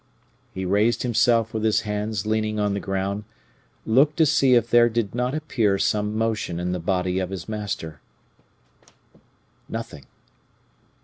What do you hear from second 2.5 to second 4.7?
on the ground, looked to see if